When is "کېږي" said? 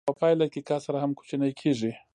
1.59-1.91